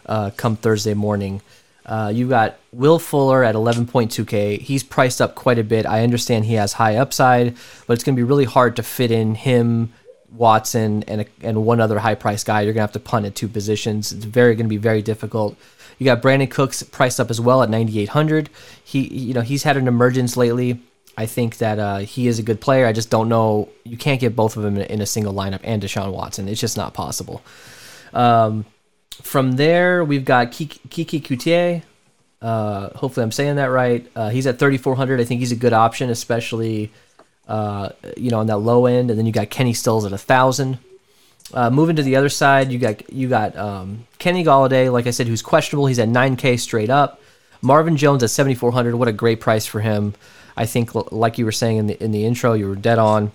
uh, 0.05 0.31
come 0.37 0.55
Thursday 0.55 0.93
morning. 0.93 1.41
Uh, 1.85 2.11
you 2.13 2.27
got 2.27 2.57
Will 2.71 2.99
Fuller 2.99 3.43
at 3.43 3.55
11.2K. 3.55 4.59
He's 4.59 4.83
priced 4.83 5.21
up 5.21 5.35
quite 5.35 5.57
a 5.57 5.63
bit. 5.63 5.85
I 5.85 6.03
understand 6.03 6.45
he 6.45 6.53
has 6.53 6.73
high 6.73 6.95
upside, 6.95 7.55
but 7.87 7.93
it's 7.93 8.03
going 8.03 8.15
to 8.15 8.19
be 8.19 8.23
really 8.23 8.45
hard 8.45 8.75
to 8.75 8.83
fit 8.83 9.11
in 9.11 9.35
him, 9.35 9.93
Watson, 10.35 11.03
and 11.03 11.21
a, 11.21 11.25
and 11.41 11.65
one 11.65 11.81
other 11.81 11.99
high 11.99 12.15
price 12.15 12.43
guy. 12.43 12.61
You're 12.61 12.73
going 12.73 12.81
to 12.81 12.93
have 12.93 12.93
to 12.93 12.99
punt 12.99 13.25
at 13.25 13.35
two 13.35 13.47
positions. 13.47 14.11
It's 14.11 14.25
very 14.25 14.55
going 14.55 14.67
to 14.67 14.69
be 14.69 14.77
very 14.77 15.01
difficult. 15.01 15.57
You 15.97 16.05
got 16.05 16.21
Brandin 16.21 16.49
Cooks 16.49 16.81
priced 16.83 17.19
up 17.19 17.29
as 17.29 17.39
well 17.39 17.61
at 17.61 17.69
9,800. 17.69 18.49
He 18.83 19.07
you 19.07 19.33
know 19.33 19.41
he's 19.41 19.63
had 19.63 19.77
an 19.77 19.87
emergence 19.87 20.35
lately. 20.37 20.81
I 21.17 21.25
think 21.25 21.57
that 21.57 21.77
uh, 21.77 21.97
he 21.97 22.27
is 22.27 22.39
a 22.39 22.43
good 22.43 22.61
player. 22.61 22.87
I 22.87 22.93
just 22.93 23.09
don't 23.09 23.29
know. 23.29 23.69
You 23.83 23.97
can't 23.97 24.19
get 24.19 24.35
both 24.35 24.55
of 24.55 24.63
them 24.63 24.77
in 24.77 25.01
a 25.01 25.05
single 25.05 25.33
lineup 25.33 25.59
and 25.63 25.81
Deshaun 25.81 26.11
Watson. 26.13 26.47
It's 26.47 26.61
just 26.61 26.77
not 26.77 26.93
possible. 26.93 27.43
Um, 28.13 28.65
from 29.21 29.53
there, 29.53 30.03
we've 30.03 30.25
got 30.25 30.51
Keke 30.51 31.21
Coutee. 31.21 31.83
Uh, 32.41 32.89
hopefully, 32.97 33.23
I'm 33.23 33.31
saying 33.31 33.57
that 33.57 33.65
right. 33.65 34.05
Uh, 34.15 34.29
he's 34.29 34.47
at 34.47 34.57
3,400. 34.57 35.19
I 35.19 35.25
think 35.25 35.39
he's 35.39 35.51
a 35.51 35.55
good 35.55 35.73
option, 35.73 36.09
especially 36.09 36.91
uh, 37.47 37.89
you 38.17 38.31
know 38.31 38.39
on 38.39 38.47
that 38.47 38.57
low 38.57 38.85
end. 38.85 39.09
And 39.09 39.19
then 39.19 39.25
you 39.25 39.31
got 39.31 39.49
Kenny 39.49 39.73
Stills 39.73 40.05
at 40.05 40.13
a 40.13 40.17
thousand. 40.17 40.79
Uh, 41.53 41.69
moving 41.69 41.97
to 41.97 42.03
the 42.03 42.15
other 42.15 42.29
side, 42.29 42.71
you 42.71 42.79
got 42.79 43.11
you 43.11 43.27
got 43.27 43.55
um, 43.57 44.07
Kenny 44.17 44.43
Golladay, 44.43 44.91
like 44.91 45.05
I 45.05 45.11
said, 45.11 45.27
who's 45.27 45.41
questionable. 45.41 45.85
He's 45.85 45.99
at 45.99 46.07
9K 46.07 46.59
straight 46.59 46.89
up. 46.89 47.21
Marvin 47.61 47.95
Jones 47.95 48.23
at 48.23 48.31
7,400. 48.31 48.95
What 48.95 49.07
a 49.07 49.11
great 49.11 49.39
price 49.39 49.67
for 49.67 49.81
him. 49.81 50.15
I 50.57 50.65
think, 50.65 50.95
like 51.11 51.37
you 51.37 51.45
were 51.45 51.51
saying 51.51 51.77
in 51.77 51.87
the 51.87 52.03
in 52.03 52.11
the 52.11 52.25
intro, 52.25 52.53
you 52.53 52.67
were 52.67 52.75
dead 52.75 52.97
on. 52.97 53.31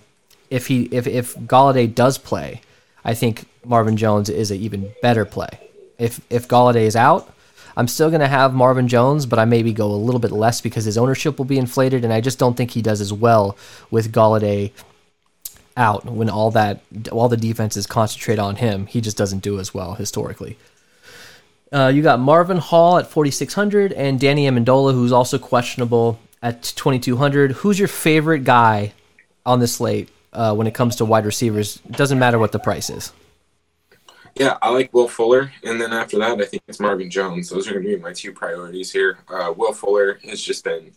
If 0.49 0.67
he 0.67 0.83
if 0.91 1.07
if 1.07 1.35
Golladay 1.35 1.93
does 1.93 2.17
play, 2.17 2.61
I 3.05 3.13
think 3.13 3.45
Marvin 3.65 3.95
Jones 3.95 4.29
is 4.29 4.51
an 4.51 4.57
even 4.57 4.91
better 5.01 5.23
play 5.23 5.66
if 5.99 6.21
if 6.29 6.47
Golladay 6.47 6.83
is 6.83 6.95
out, 6.95 7.31
I'm 7.75 7.87
still 7.87 8.09
going 8.09 8.21
to 8.21 8.27
have 8.27 8.53
Marvin 8.53 8.87
Jones, 8.87 9.25
but 9.25 9.39
I 9.39 9.45
maybe 9.45 9.71
go 9.71 9.91
a 9.91 9.93
little 9.93 10.19
bit 10.19 10.31
less 10.31 10.61
because 10.61 10.85
his 10.85 10.97
ownership 10.97 11.37
will 11.37 11.45
be 11.45 11.59
inflated, 11.59 12.03
and 12.03 12.11
I 12.11 12.21
just 12.21 12.39
don't 12.39 12.57
think 12.57 12.71
he 12.71 12.81
does 12.81 13.01
as 13.01 13.13
well 13.13 13.57
with 13.91 14.11
Golladay 14.11 14.71
out 15.77 16.05
when 16.05 16.29
all 16.29 16.49
that 16.51 16.81
all 17.11 17.29
the 17.29 17.37
defenses 17.37 17.85
concentrate 17.85 18.39
on 18.39 18.55
him. 18.55 18.87
He 18.87 18.99
just 18.99 19.15
doesn't 19.15 19.43
do 19.43 19.59
as 19.59 19.73
well 19.73 19.93
historically. 19.93 20.57
Uh, 21.71 21.91
you 21.93 22.01
got 22.01 22.19
Marvin 22.19 22.57
Hall 22.57 22.97
at 22.97 23.07
4600 23.07 23.91
and 23.93 24.19
Danny 24.19 24.49
Amendola, 24.49 24.93
who's 24.93 25.11
also 25.11 25.37
questionable 25.37 26.17
at 26.41 26.63
2200. 26.63 27.51
Who's 27.51 27.77
your 27.77 27.89
favorite 27.89 28.43
guy 28.43 28.93
on 29.45 29.59
this 29.59 29.75
slate 29.75 30.09
uh, 30.33 30.55
when 30.55 30.65
it 30.65 30.73
comes 30.73 30.95
to 30.97 31.05
wide 31.05 31.25
receivers? 31.25 31.79
It 31.89 31.97
doesn't 31.97 32.19
matter 32.19 32.39
what 32.39 32.53
the 32.53 32.59
price 32.59 32.89
is. 32.89 33.11
Yeah, 34.39 34.57
I 34.61 34.69
like 34.69 34.93
Will 34.93 35.07
Fuller, 35.07 35.51
and 35.63 35.81
then 35.81 35.91
after 35.91 36.19
that, 36.19 36.39
I 36.39 36.45
think 36.45 36.61
it's 36.67 36.79
Marvin 36.79 37.09
Jones. 37.09 37.49
Those 37.49 37.67
are 37.67 37.73
going 37.73 37.85
to 37.85 37.89
be 37.89 38.01
my 38.01 38.13
two 38.13 38.31
priorities 38.31 38.91
here. 38.91 39.17
Uh, 39.27 39.51
Will 39.55 39.73
Fuller 39.73 40.19
has 40.25 40.41
just 40.41 40.63
been 40.63 40.91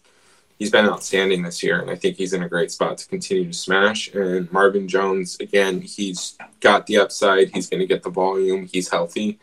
he's 0.58 0.70
been 0.70 0.84
outstanding 0.84 1.42
this 1.42 1.62
year, 1.62 1.80
and 1.80 1.90
I 1.90 1.96
think 1.96 2.16
he's 2.16 2.34
in 2.34 2.42
a 2.42 2.48
great 2.48 2.70
spot 2.70 2.98
to 2.98 3.08
continue 3.08 3.46
to 3.46 3.52
smash. 3.54 4.12
And 4.12 4.52
Marvin 4.52 4.86
Jones, 4.88 5.38
again, 5.40 5.80
he's 5.80 6.36
got 6.60 6.86
the 6.86 6.98
upside. 6.98 7.48
He's 7.54 7.68
going 7.70 7.80
to 7.80 7.86
get 7.86 8.02
the 8.02 8.10
volume. 8.10 8.68
He's 8.70 8.90
healthy, 8.90 9.38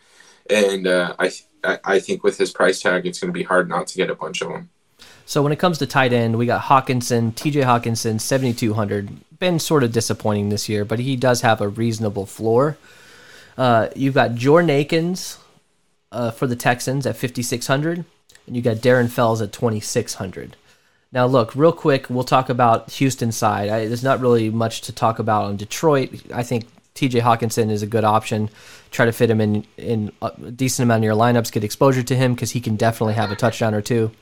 and 0.48 0.86
uh, 0.86 1.16
I 1.18 1.32
I 1.64 1.98
think 1.98 2.22
with 2.22 2.38
his 2.38 2.52
price 2.52 2.80
tag, 2.80 3.04
it's 3.04 3.18
going 3.18 3.32
to 3.32 3.38
be 3.38 3.42
hard 3.42 3.68
not 3.68 3.88
to 3.88 3.96
get 3.96 4.10
a 4.10 4.14
bunch 4.14 4.42
of 4.42 4.48
them. 4.48 4.70
So 5.26 5.42
when 5.42 5.50
it 5.50 5.58
comes 5.58 5.78
to 5.78 5.86
tight 5.86 6.12
end, 6.12 6.38
we 6.38 6.46
got 6.46 6.62
Hockenson, 6.62 7.34
T.J. 7.34 7.62
Hockenson, 7.62 8.20
seventy 8.20 8.52
two 8.52 8.74
hundred. 8.74 9.08
been 9.40 9.58
sort 9.58 9.82
of 9.82 9.90
disappointing 9.90 10.50
this 10.50 10.68
year, 10.68 10.84
but 10.84 11.00
he 11.00 11.16
does 11.16 11.40
have 11.40 11.60
a 11.60 11.68
reasonable 11.68 12.26
floor. 12.26 12.78
Uh, 13.58 13.88
you've 13.96 14.14
got 14.14 14.36
Jordan 14.36 14.70
Akins 14.70 15.38
uh, 16.12 16.30
for 16.30 16.46
the 16.46 16.56
Texans 16.56 17.04
at 17.06 17.16
5,600, 17.16 18.04
and 18.46 18.56
you 18.56 18.62
got 18.62 18.76
Darren 18.76 19.10
Fells 19.10 19.42
at 19.42 19.52
2,600. 19.52 20.56
Now, 21.10 21.26
look, 21.26 21.56
real 21.56 21.72
quick, 21.72 22.08
we'll 22.08 22.22
talk 22.22 22.48
about 22.48 22.90
Houston 22.92 23.32
side. 23.32 23.68
I, 23.68 23.88
there's 23.88 24.04
not 24.04 24.20
really 24.20 24.48
much 24.48 24.82
to 24.82 24.92
talk 24.92 25.18
about 25.18 25.46
on 25.46 25.56
Detroit. 25.56 26.22
I 26.32 26.44
think 26.44 26.68
T.J. 26.94 27.20
Hockenson 27.20 27.70
is 27.70 27.82
a 27.82 27.86
good 27.86 28.04
option. 28.04 28.48
Try 28.92 29.06
to 29.06 29.12
fit 29.12 29.30
him 29.30 29.40
in 29.40 29.66
in 29.76 30.12
a 30.22 30.30
decent 30.50 30.84
amount 30.84 31.00
of 31.00 31.04
your 31.04 31.14
lineups. 31.14 31.50
Get 31.50 31.64
exposure 31.64 32.02
to 32.02 32.16
him 32.16 32.34
because 32.34 32.52
he 32.52 32.60
can 32.60 32.76
definitely 32.76 33.14
have 33.14 33.32
a 33.32 33.36
touchdown 33.36 33.74
or 33.74 33.82
two. 33.82 34.12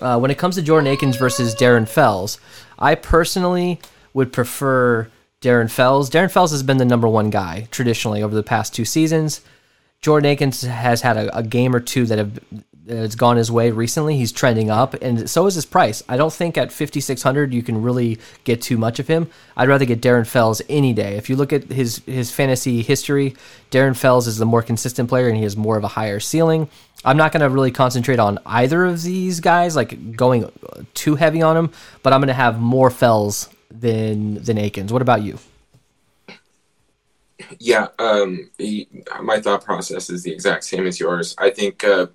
Uh, 0.00 0.18
when 0.18 0.30
it 0.30 0.38
comes 0.38 0.56
to 0.56 0.62
Jordan 0.62 0.92
Akins 0.92 1.16
versus 1.16 1.54
Darren 1.54 1.88
Fells, 1.88 2.38
I 2.78 2.96
personally 2.96 3.80
would 4.12 4.32
prefer 4.32 5.08
Darren 5.44 5.70
Fells. 5.70 6.08
Darren 6.08 6.30
Fells 6.30 6.52
has 6.52 6.62
been 6.62 6.78
the 6.78 6.86
number 6.86 7.06
one 7.06 7.28
guy 7.28 7.68
traditionally 7.70 8.22
over 8.22 8.34
the 8.34 8.42
past 8.42 8.74
two 8.74 8.86
seasons. 8.86 9.42
Jordan 10.00 10.30
Akins 10.30 10.62
has 10.62 11.02
had 11.02 11.18
a, 11.18 11.36
a 11.36 11.42
game 11.42 11.76
or 11.76 11.80
two 11.80 12.06
that 12.06 12.16
have 12.16 12.40
that's 12.86 13.14
gone 13.14 13.36
his 13.36 13.50
way 13.50 13.70
recently. 13.70 14.16
He's 14.16 14.32
trending 14.32 14.70
up, 14.70 14.94
and 15.02 15.28
so 15.28 15.46
is 15.46 15.54
his 15.54 15.66
price. 15.66 16.02
I 16.08 16.16
don't 16.16 16.32
think 16.32 16.56
at 16.56 16.72
5600 16.72 17.52
you 17.52 17.62
can 17.62 17.82
really 17.82 18.18
get 18.44 18.62
too 18.62 18.78
much 18.78 18.98
of 18.98 19.08
him. 19.08 19.30
I'd 19.54 19.68
rather 19.68 19.84
get 19.84 20.00
Darren 20.00 20.26
Fells 20.26 20.62
any 20.68 20.94
day. 20.94 21.16
If 21.16 21.28
you 21.28 21.36
look 21.36 21.52
at 21.52 21.64
his 21.64 21.98
his 22.06 22.30
fantasy 22.30 22.80
history, 22.80 23.36
Darren 23.70 23.96
Fells 23.96 24.26
is 24.26 24.38
the 24.38 24.46
more 24.46 24.62
consistent 24.62 25.10
player, 25.10 25.28
and 25.28 25.36
he 25.36 25.42
has 25.42 25.58
more 25.58 25.76
of 25.76 25.84
a 25.84 25.88
higher 25.88 26.20
ceiling. 26.20 26.70
I'm 27.04 27.18
not 27.18 27.32
going 27.32 27.42
to 27.42 27.50
really 27.50 27.70
concentrate 27.70 28.18
on 28.18 28.38
either 28.46 28.86
of 28.86 29.02
these 29.02 29.40
guys, 29.40 29.76
like 29.76 30.16
going 30.16 30.50
too 30.94 31.16
heavy 31.16 31.42
on 31.42 31.54
them, 31.54 31.70
but 32.02 32.14
I'm 32.14 32.20
going 32.20 32.28
to 32.28 32.34
have 32.34 32.58
more 32.58 32.88
Fells 32.88 33.53
than 33.70 34.42
than 34.42 34.58
Akins. 34.58 34.92
What 34.92 35.02
about 35.02 35.22
you? 35.22 35.38
Yeah, 37.58 37.88
um, 37.98 38.50
he, 38.58 38.88
my 39.22 39.40
thought 39.40 39.64
process 39.64 40.08
is 40.08 40.22
the 40.22 40.32
exact 40.32 40.64
same 40.64 40.86
as 40.86 41.00
yours. 41.00 41.34
I 41.36 41.50
think 41.50 41.82
uh, 41.82 42.06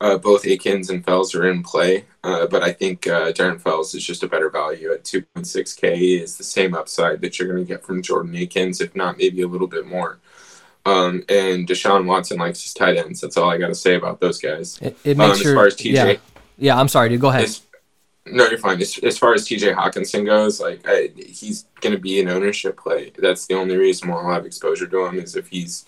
uh, 0.00 0.18
both 0.18 0.46
Akins 0.46 0.90
and 0.90 1.04
Fells 1.04 1.34
are 1.34 1.48
in 1.48 1.62
play, 1.62 2.04
uh, 2.24 2.46
but 2.46 2.62
I 2.62 2.72
think 2.72 3.06
uh, 3.06 3.32
Darren 3.32 3.60
Fells 3.60 3.94
is 3.94 4.04
just 4.04 4.22
a 4.22 4.28
better 4.28 4.50
value 4.50 4.92
at 4.92 5.04
2.6K. 5.04 6.20
Is 6.20 6.36
the 6.36 6.44
same 6.44 6.74
upside 6.74 7.20
that 7.22 7.38
you're 7.38 7.48
going 7.48 7.64
to 7.64 7.68
get 7.68 7.84
from 7.84 8.02
Jordan 8.02 8.36
Akins, 8.36 8.80
if 8.80 8.94
not 8.94 9.18
maybe 9.18 9.42
a 9.42 9.48
little 9.48 9.66
bit 9.66 9.86
more. 9.86 10.18
Um, 10.86 11.24
and 11.28 11.66
Deshaun 11.66 12.06
Watson 12.06 12.38
likes 12.38 12.62
his 12.62 12.72
tight 12.72 12.96
ends. 12.96 13.20
That's 13.20 13.36
all 13.36 13.50
I 13.50 13.58
got 13.58 13.68
to 13.68 13.74
say 13.74 13.96
about 13.96 14.20
those 14.20 14.40
guys. 14.40 14.78
It, 14.80 14.96
it 15.04 15.16
makes 15.16 15.40
um, 15.40 15.46
as 15.46 15.54
far 15.54 15.66
as 15.66 15.76
TJ, 15.76 15.92
yeah, 15.92 16.16
yeah. 16.58 16.80
I'm 16.80 16.88
sorry, 16.88 17.10
dude. 17.10 17.20
Go 17.20 17.28
ahead. 17.28 17.50
No, 18.26 18.46
you're 18.48 18.58
fine. 18.58 18.80
As, 18.80 18.98
as 18.98 19.18
far 19.18 19.34
as 19.34 19.46
TJ 19.48 19.74
Hockenson 19.74 20.26
goes, 20.26 20.60
like 20.60 20.82
I, 20.86 21.10
he's 21.16 21.64
going 21.80 21.94
to 21.94 22.00
be 22.00 22.20
an 22.20 22.28
ownership 22.28 22.76
play. 22.76 23.12
That's 23.18 23.46
the 23.46 23.54
only 23.54 23.76
reason 23.76 24.08
why 24.08 24.20
I'll 24.20 24.32
have 24.32 24.46
exposure 24.46 24.86
to 24.86 25.06
him 25.06 25.18
is 25.18 25.36
if 25.36 25.48
he's 25.48 25.86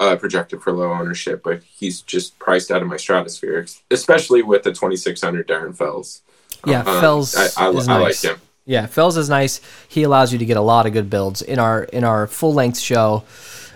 uh, 0.00 0.16
projected 0.16 0.62
for 0.62 0.72
low 0.72 0.92
ownership, 0.92 1.42
but 1.42 1.62
he's 1.62 2.00
just 2.02 2.38
priced 2.38 2.70
out 2.70 2.82
of 2.82 2.88
my 2.88 2.96
stratosphere, 2.96 3.66
especially 3.90 4.42
with 4.42 4.62
the 4.62 4.70
2600 4.70 5.46
Darren 5.46 5.76
Fells. 5.76 6.22
Yeah, 6.66 6.80
um, 6.80 7.00
Fells 7.00 7.34
I, 7.34 7.66
I, 7.66 7.70
is 7.70 7.88
I 7.88 7.98
nice. 7.98 8.24
like 8.24 8.34
him. 8.34 8.42
Yeah, 8.64 8.86
Fells 8.86 9.16
is 9.16 9.28
nice. 9.28 9.60
He 9.88 10.04
allows 10.04 10.32
you 10.32 10.38
to 10.38 10.44
get 10.44 10.56
a 10.56 10.60
lot 10.62 10.86
of 10.86 10.92
good 10.92 11.10
builds 11.10 11.42
in 11.42 11.58
our 11.58 11.84
in 11.84 12.04
our 12.04 12.28
full 12.28 12.54
length 12.54 12.78
show. 12.78 13.24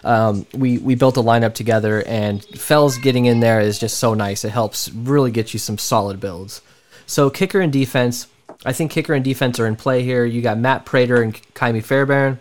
Um, 0.04 0.46
we 0.54 0.78
we 0.78 0.94
built 0.94 1.16
a 1.16 1.22
lineup 1.22 1.54
together, 1.54 2.04
and 2.06 2.44
Fells 2.44 2.96
getting 2.98 3.26
in 3.26 3.40
there 3.40 3.58
is 3.60 3.80
just 3.80 3.98
so 3.98 4.14
nice. 4.14 4.44
It 4.44 4.50
helps 4.50 4.88
really 4.90 5.32
get 5.32 5.52
you 5.52 5.58
some 5.58 5.76
solid 5.76 6.20
builds. 6.20 6.62
So 7.06 7.30
kicker 7.30 7.60
and 7.60 7.72
defense, 7.72 8.26
I 8.64 8.72
think 8.72 8.90
kicker 8.90 9.14
and 9.14 9.24
defense 9.24 9.58
are 9.60 9.66
in 9.66 9.76
play 9.76 10.02
here. 10.02 10.24
You 10.24 10.42
got 10.42 10.58
Matt 10.58 10.84
Prater 10.84 11.22
and 11.22 11.34
Ka'imi 11.54 11.82
Fairbairn. 11.82 12.38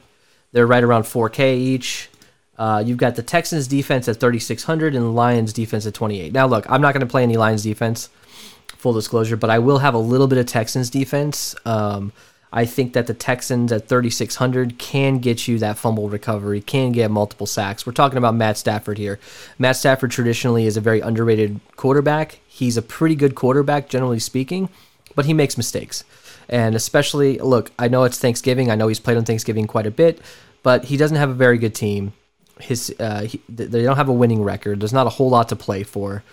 They're 0.51 0.67
right 0.67 0.83
around 0.83 1.03
4K 1.03 1.55
each. 1.55 2.09
Uh, 2.57 2.81
you've 2.85 2.97
got 2.97 3.15
the 3.15 3.23
Texans 3.23 3.67
defense 3.67 4.07
at 4.07 4.19
3,600 4.19 4.95
and 4.95 5.15
Lions 5.15 5.51
defense 5.53 5.85
at 5.85 5.93
28. 5.93 6.31
Now, 6.31 6.47
look, 6.47 6.69
I'm 6.69 6.81
not 6.81 6.93
going 6.93 7.05
to 7.05 7.11
play 7.11 7.23
any 7.23 7.35
Lions 7.37 7.63
defense, 7.63 8.09
full 8.77 8.93
disclosure, 8.93 9.35
but 9.35 9.49
I 9.49 9.59
will 9.59 9.79
have 9.79 9.93
a 9.93 9.99
little 9.99 10.27
bit 10.27 10.37
of 10.37 10.45
Texans 10.45 10.89
defense. 10.89 11.55
Um, 11.65 12.13
I 12.55 12.63
think 12.65 12.93
that 12.93 13.05
the 13.05 13.13
Texans 13.13 13.73
at 13.73 13.89
3,600 13.89 14.79
can 14.79 15.19
get 15.19 15.45
you 15.45 15.59
that 15.59 15.77
fumble 15.77 16.07
recovery, 16.07 16.61
can 16.61 16.93
get 16.93 17.11
multiple 17.11 17.45
sacks. 17.45 17.85
We're 17.85 17.91
talking 17.91 18.17
about 18.17 18.33
Matt 18.33 18.57
Stafford 18.57 18.97
here. 18.97 19.19
Matt 19.59 19.75
Stafford 19.75 20.11
traditionally 20.11 20.65
is 20.65 20.77
a 20.77 20.81
very 20.81 21.01
underrated 21.01 21.59
quarterback. 21.75 22.39
He's 22.47 22.77
a 22.77 22.81
pretty 22.81 23.15
good 23.15 23.35
quarterback, 23.35 23.89
generally 23.89 24.19
speaking, 24.19 24.69
but 25.15 25.25
he 25.25 25.33
makes 25.33 25.57
mistakes. 25.57 26.05
And 26.47 26.75
especially, 26.75 27.37
look, 27.39 27.71
I 27.77 27.89
know 27.89 28.05
it's 28.05 28.19
Thanksgiving. 28.19 28.71
I 28.71 28.75
know 28.75 28.87
he's 28.87 29.01
played 29.01 29.17
on 29.17 29.25
Thanksgiving 29.25 29.67
quite 29.67 29.85
a 29.85 29.91
bit, 29.91 30.21
but 30.63 30.85
he 30.85 30.95
doesn't 30.95 31.17
have 31.17 31.29
a 31.29 31.33
very 31.33 31.57
good 31.57 31.75
team. 31.75 32.13
His 32.59 32.93
uh, 32.99 33.23
he, 33.23 33.41
they 33.49 33.83
don't 33.83 33.97
have 33.97 34.09
a 34.09 34.13
winning 34.13 34.43
record. 34.43 34.79
There's 34.79 34.93
not 34.93 35.07
a 35.07 35.11
whole 35.11 35.29
lot 35.29 35.49
to 35.49 35.55
play 35.55 35.83
for. 35.83 36.23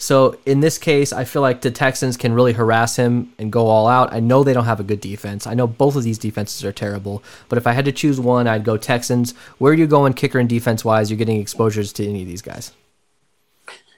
So 0.00 0.38
in 0.46 0.60
this 0.60 0.78
case, 0.78 1.12
I 1.12 1.24
feel 1.24 1.42
like 1.42 1.60
the 1.60 1.70
Texans 1.70 2.16
can 2.16 2.32
really 2.32 2.54
harass 2.54 2.96
him 2.96 3.34
and 3.38 3.52
go 3.52 3.66
all 3.66 3.86
out. 3.86 4.14
I 4.14 4.20
know 4.20 4.42
they 4.42 4.54
don't 4.54 4.64
have 4.64 4.80
a 4.80 4.84
good 4.84 5.00
defense. 5.00 5.46
I 5.46 5.52
know 5.52 5.66
both 5.66 5.94
of 5.94 6.04
these 6.04 6.16
defenses 6.16 6.64
are 6.64 6.72
terrible. 6.72 7.22
But 7.50 7.58
if 7.58 7.66
I 7.66 7.72
had 7.72 7.84
to 7.84 7.92
choose 7.92 8.18
one, 8.18 8.46
I'd 8.46 8.64
go 8.64 8.78
Texans. 8.78 9.34
Where 9.58 9.72
are 9.72 9.76
you 9.76 9.86
going, 9.86 10.14
kicker 10.14 10.38
and 10.38 10.48
defense 10.48 10.86
wise? 10.86 11.10
You're 11.10 11.18
getting 11.18 11.38
exposures 11.38 11.92
to 11.94 12.08
any 12.08 12.22
of 12.22 12.28
these 12.28 12.40
guys. 12.40 12.72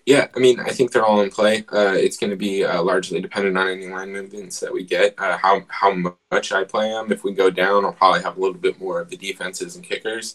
Yeah, 0.05 0.27
I 0.35 0.41
mean, 0.41 0.59
I 0.59 0.71
think 0.71 0.91
they're 0.91 1.05
all 1.05 1.21
in 1.21 1.31
play. 1.31 1.65
Uh, 1.73 1.95
it's 1.95 2.17
going 2.17 2.31
to 2.31 2.37
be 2.37 2.65
uh, 2.65 2.83
largely 2.83 3.21
dependent 3.21 3.57
on 3.57 3.69
any 3.69 3.87
line 3.87 4.11
movements 4.13 4.59
that 4.59 4.73
we 4.73 4.83
get. 4.83 5.15
Uh, 5.17 5.39
how 5.39 5.63
how 5.69 6.15
much 6.33 6.51
I 6.51 6.65
play 6.65 6.89
them. 6.89 7.13
If 7.13 7.23
we 7.23 7.33
go 7.33 7.51
down, 7.51 7.85
I'll 7.85 7.93
probably 7.93 8.23
have 8.23 8.37
a 8.37 8.41
little 8.41 8.59
bit 8.59 8.81
more 8.81 9.01
of 9.01 9.11
the 9.11 9.17
defenses 9.17 9.77
and 9.77 9.85
kickers. 9.85 10.35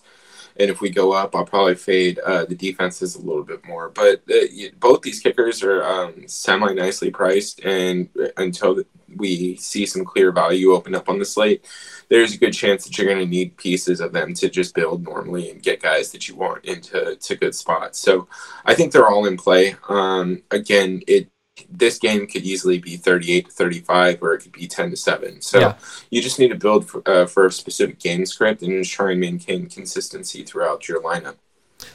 And 0.59 0.69
if 0.69 0.81
we 0.81 0.89
go 0.89 1.11
up, 1.11 1.35
I'll 1.35 1.45
probably 1.45 1.75
fade 1.75 2.19
uh, 2.19 2.45
the 2.45 2.55
defenses 2.55 3.15
a 3.15 3.21
little 3.21 3.43
bit 3.43 3.65
more. 3.65 3.89
But 3.89 4.23
uh, 4.29 4.69
both 4.79 5.01
these 5.01 5.19
kickers 5.19 5.63
are 5.63 5.83
um, 5.83 6.27
semi 6.27 6.73
nicely 6.73 7.11
priced, 7.11 7.63
and 7.63 8.09
until 8.37 8.83
we 9.15 9.55
see 9.55 9.85
some 9.85 10.03
clear 10.03 10.31
value 10.31 10.73
open 10.73 10.95
up 10.95 11.09
on 11.09 11.19
the 11.19 11.25
slate, 11.25 11.65
there's 12.09 12.33
a 12.33 12.37
good 12.37 12.53
chance 12.53 12.85
that 12.85 12.97
you're 12.97 13.07
going 13.07 13.19
to 13.19 13.25
need 13.25 13.57
pieces 13.57 13.99
of 13.99 14.13
them 14.13 14.33
to 14.33 14.49
just 14.49 14.75
build 14.75 15.03
normally 15.03 15.49
and 15.49 15.63
get 15.63 15.81
guys 15.81 16.11
that 16.11 16.27
you 16.27 16.35
want 16.35 16.65
into 16.65 17.15
to 17.15 17.35
good 17.35 17.55
spots. 17.55 17.99
So 17.99 18.27
I 18.65 18.73
think 18.73 18.91
they're 18.91 19.09
all 19.09 19.25
in 19.25 19.37
play. 19.37 19.75
Um, 19.89 20.43
again, 20.51 21.01
it 21.07 21.29
this 21.69 21.97
game 21.97 22.27
could 22.27 22.43
easily 22.43 22.79
be 22.79 22.97
38 22.97 23.45
to 23.45 23.51
35 23.51 24.21
or 24.21 24.33
it 24.33 24.41
could 24.41 24.51
be 24.51 24.67
10 24.67 24.91
to 24.91 24.97
7 24.97 25.41
so 25.41 25.59
yeah. 25.59 25.75
you 26.09 26.21
just 26.21 26.39
need 26.39 26.49
to 26.49 26.55
build 26.55 26.87
for, 26.87 27.01
uh, 27.09 27.25
for, 27.25 27.45
a 27.45 27.51
specific 27.51 27.99
game 27.99 28.25
script 28.25 28.61
and 28.61 28.71
just 28.71 28.91
try 28.91 29.11
and 29.11 29.19
maintain 29.19 29.67
consistency 29.67 30.43
throughout 30.43 30.87
your 30.87 31.01
lineup. 31.01 31.35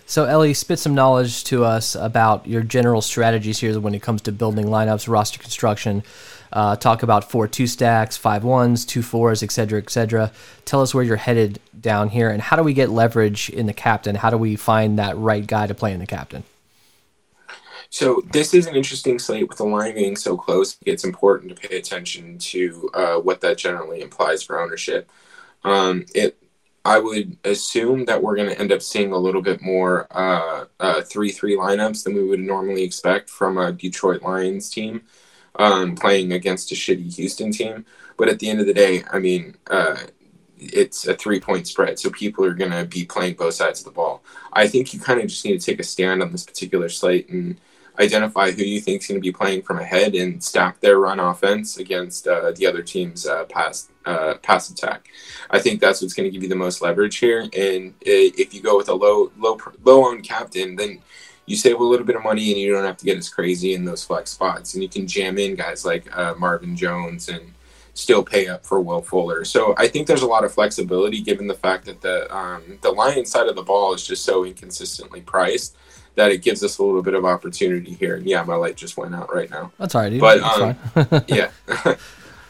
So 0.06 0.24
ellie 0.24 0.54
spit 0.54 0.78
some 0.78 0.94
knowledge 0.94 1.44
to 1.44 1.64
us 1.64 1.94
about 1.94 2.46
your 2.46 2.62
general 2.62 3.02
strategies 3.02 3.58
here 3.58 3.78
when 3.80 3.94
it 3.94 4.02
comes 4.02 4.22
to 4.22 4.32
building 4.32 4.66
lineups 4.66 5.08
roster 5.08 5.38
construction. 5.38 6.02
Uh, 6.52 6.76
talk 6.76 7.02
about 7.02 7.30
four 7.30 7.48
two 7.48 7.66
stacks 7.66 8.16
five 8.16 8.44
ones 8.44 8.84
two 8.84 9.00
fours 9.00 9.42
etc 9.42 9.78
etc 9.80 10.30
tell 10.66 10.82
us 10.82 10.94
where 10.94 11.02
you're 11.02 11.16
headed 11.16 11.58
down 11.80 12.10
here 12.10 12.28
and 12.28 12.42
how 12.42 12.56
do 12.56 12.62
we 12.62 12.74
get 12.74 12.90
leverage 12.90 13.48
in 13.50 13.66
the 13.66 13.72
captain? 13.72 14.14
How 14.14 14.30
do 14.30 14.36
we 14.36 14.56
find 14.56 14.98
that 14.98 15.16
right 15.16 15.46
guy 15.46 15.66
to 15.66 15.74
play 15.74 15.92
in 15.92 15.98
the 15.98 16.06
captain 16.06 16.44
so 17.92 18.22
this 18.32 18.54
is 18.54 18.66
an 18.66 18.74
interesting 18.74 19.18
slate 19.18 19.46
with 19.46 19.58
the 19.58 19.64
line 19.64 19.94
being 19.94 20.16
so 20.16 20.34
close. 20.34 20.78
It's 20.86 21.04
important 21.04 21.54
to 21.54 21.68
pay 21.68 21.76
attention 21.76 22.38
to 22.38 22.90
uh, 22.94 23.16
what 23.16 23.42
that 23.42 23.58
generally 23.58 24.00
implies 24.00 24.42
for 24.42 24.58
ownership. 24.58 25.10
Um, 25.62 26.06
it, 26.14 26.38
I 26.86 26.98
would 26.98 27.36
assume 27.44 28.06
that 28.06 28.22
we're 28.22 28.34
going 28.34 28.48
to 28.48 28.58
end 28.58 28.72
up 28.72 28.80
seeing 28.80 29.12
a 29.12 29.18
little 29.18 29.42
bit 29.42 29.60
more 29.60 30.06
uh, 30.10 30.64
uh, 30.80 31.02
three-three 31.02 31.54
lineups 31.54 32.02
than 32.02 32.14
we 32.14 32.24
would 32.24 32.40
normally 32.40 32.82
expect 32.82 33.28
from 33.28 33.58
a 33.58 33.72
Detroit 33.72 34.22
Lions 34.22 34.70
team 34.70 35.02
um, 35.56 35.94
playing 35.94 36.32
against 36.32 36.72
a 36.72 36.74
shitty 36.74 37.14
Houston 37.16 37.52
team. 37.52 37.84
But 38.16 38.30
at 38.30 38.38
the 38.38 38.48
end 38.48 38.60
of 38.60 38.66
the 38.66 38.72
day, 38.72 39.04
I 39.12 39.18
mean, 39.18 39.54
uh, 39.66 39.98
it's 40.56 41.06
a 41.06 41.14
three 41.14 41.40
point 41.40 41.66
spread, 41.66 41.98
so 41.98 42.08
people 42.08 42.42
are 42.46 42.54
going 42.54 42.70
to 42.70 42.86
be 42.86 43.04
playing 43.04 43.34
both 43.34 43.52
sides 43.52 43.80
of 43.80 43.84
the 43.84 43.90
ball. 43.90 44.24
I 44.54 44.66
think 44.66 44.94
you 44.94 44.98
kind 44.98 45.20
of 45.20 45.26
just 45.26 45.44
need 45.44 45.60
to 45.60 45.66
take 45.66 45.78
a 45.78 45.84
stand 45.84 46.22
on 46.22 46.32
this 46.32 46.44
particular 46.44 46.88
slate 46.88 47.28
and 47.28 47.60
identify 48.00 48.50
who 48.50 48.62
you 48.62 48.80
think 48.80 49.02
is 49.02 49.08
going 49.08 49.20
to 49.20 49.22
be 49.22 49.32
playing 49.32 49.62
from 49.62 49.78
ahead 49.78 50.14
and 50.14 50.42
stack 50.42 50.80
their 50.80 50.98
run 50.98 51.20
offense 51.20 51.76
against 51.78 52.26
uh, 52.26 52.52
the 52.52 52.66
other 52.66 52.82
team's 52.82 53.26
uh, 53.26 53.44
pass 53.44 53.88
uh, 54.06 54.34
pass 54.42 54.70
attack. 54.70 55.08
I 55.50 55.58
think 55.58 55.80
that's 55.80 56.00
what's 56.00 56.14
going 56.14 56.28
to 56.28 56.30
give 56.30 56.42
you 56.42 56.48
the 56.48 56.56
most 56.56 56.82
leverage 56.82 57.18
here. 57.18 57.40
And 57.40 57.94
if 58.00 58.54
you 58.54 58.60
go 58.60 58.76
with 58.76 58.88
a 58.88 58.94
low 58.94 59.30
low 59.38 59.58
low 59.84 60.06
owned 60.06 60.24
captain, 60.24 60.76
then 60.76 61.00
you 61.46 61.56
save 61.56 61.80
a 61.80 61.84
little 61.84 62.06
bit 62.06 62.16
of 62.16 62.22
money 62.22 62.50
and 62.52 62.60
you 62.60 62.72
don't 62.72 62.84
have 62.84 62.96
to 62.96 63.04
get 63.04 63.18
as 63.18 63.28
crazy 63.28 63.74
in 63.74 63.84
those 63.84 64.04
flex 64.04 64.30
spots. 64.30 64.74
And 64.74 64.82
you 64.82 64.88
can 64.88 65.06
jam 65.06 65.38
in 65.38 65.54
guys 65.54 65.84
like 65.84 66.16
uh, 66.16 66.34
Marvin 66.38 66.76
Jones 66.76 67.28
and 67.28 67.52
still 67.94 68.22
pay 68.24 68.48
up 68.48 68.64
for 68.64 68.80
Will 68.80 69.02
Fuller. 69.02 69.44
So 69.44 69.74
I 69.76 69.86
think 69.86 70.06
there's 70.06 70.22
a 70.22 70.26
lot 70.26 70.44
of 70.44 70.52
flexibility 70.52 71.20
given 71.20 71.46
the 71.46 71.54
fact 71.54 71.84
that 71.86 72.00
the 72.00 72.34
um, 72.34 72.78
the 72.80 72.90
Lions 72.90 73.30
side 73.30 73.48
of 73.48 73.56
the 73.56 73.62
ball 73.62 73.92
is 73.92 74.06
just 74.06 74.24
so 74.24 74.44
inconsistently 74.44 75.20
priced 75.20 75.76
that 76.14 76.30
it 76.30 76.42
gives 76.42 76.62
us 76.62 76.78
a 76.78 76.82
little 76.82 77.02
bit 77.02 77.14
of 77.14 77.24
opportunity 77.24 77.94
here. 77.94 78.16
And 78.16 78.26
yeah, 78.26 78.42
my 78.42 78.54
light 78.54 78.76
just 78.76 78.96
went 78.96 79.14
out 79.14 79.34
right 79.34 79.50
now. 79.50 79.72
That's 79.78 79.94
all 79.94 80.02
right, 80.02 80.10
dude. 80.10 80.20
But 80.20 80.40
um, 80.40 81.24
yeah. 81.28 81.50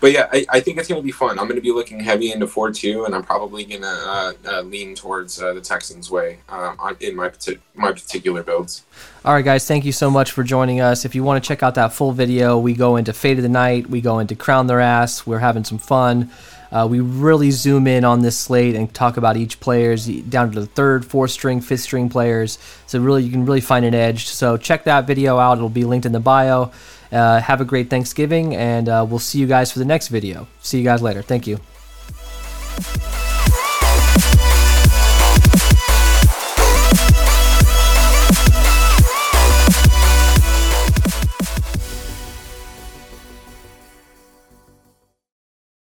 but 0.02 0.10
yeah, 0.10 0.28
I, 0.32 0.44
I 0.50 0.60
think 0.60 0.78
it's 0.78 0.88
going 0.88 1.00
to 1.00 1.04
be 1.04 1.12
fun. 1.12 1.38
I'm 1.38 1.46
going 1.46 1.54
to 1.54 1.62
be 1.62 1.70
looking 1.70 2.00
heavy 2.00 2.32
into 2.32 2.48
four 2.48 2.72
two, 2.72 3.04
and 3.04 3.14
I'm 3.14 3.22
probably 3.22 3.64
going 3.64 3.82
to 3.82 3.86
uh, 3.86 4.32
uh, 4.46 4.60
lean 4.62 4.96
towards 4.96 5.40
uh, 5.40 5.52
the 5.54 5.60
Texans' 5.60 6.10
way 6.10 6.40
um, 6.48 6.76
in 6.98 7.14
my 7.14 7.30
my 7.76 7.92
particular 7.92 8.42
builds. 8.42 8.84
All 9.24 9.32
right, 9.32 9.44
guys, 9.44 9.66
thank 9.66 9.84
you 9.84 9.92
so 9.92 10.10
much 10.10 10.32
for 10.32 10.42
joining 10.42 10.80
us. 10.80 11.04
If 11.04 11.14
you 11.14 11.22
want 11.22 11.42
to 11.42 11.46
check 11.46 11.62
out 11.62 11.76
that 11.76 11.92
full 11.92 12.10
video, 12.10 12.58
we 12.58 12.74
go 12.74 12.96
into 12.96 13.12
Fate 13.12 13.36
of 13.36 13.44
the 13.44 13.48
Night, 13.48 13.88
we 13.88 14.00
go 14.00 14.18
into 14.18 14.34
Crown 14.34 14.66
Their 14.66 14.80
Ass. 14.80 15.24
We're 15.24 15.38
having 15.38 15.62
some 15.62 15.78
fun. 15.78 16.32
Uh, 16.72 16.86
we 16.90 17.00
really 17.00 17.50
zoom 17.50 17.86
in 17.86 18.04
on 18.04 18.22
this 18.22 18.36
slate 18.36 18.74
and 18.74 18.92
talk 18.94 19.18
about 19.18 19.36
each 19.36 19.60
players 19.60 20.06
down 20.06 20.50
to 20.50 20.60
the 20.60 20.66
third, 20.66 21.04
fourth 21.04 21.30
string, 21.30 21.60
fifth 21.60 21.82
string 21.82 22.08
players. 22.08 22.58
So 22.86 22.98
really, 22.98 23.22
you 23.22 23.30
can 23.30 23.44
really 23.44 23.60
find 23.60 23.84
an 23.84 23.94
edge. 23.94 24.26
So 24.28 24.56
check 24.56 24.84
that 24.84 25.06
video 25.06 25.38
out. 25.38 25.58
It'll 25.58 25.68
be 25.68 25.84
linked 25.84 26.06
in 26.06 26.12
the 26.12 26.20
bio. 26.20 26.72
Uh, 27.12 27.40
have 27.40 27.60
a 27.60 27.64
great 27.66 27.90
Thanksgiving, 27.90 28.56
and 28.56 28.88
uh, 28.88 29.06
we'll 29.06 29.18
see 29.18 29.38
you 29.38 29.46
guys 29.46 29.70
for 29.70 29.78
the 29.78 29.84
next 29.84 30.08
video. 30.08 30.48
See 30.62 30.78
you 30.78 30.84
guys 30.84 31.02
later. 31.02 31.20
Thank 31.20 31.46
you. 31.46 31.60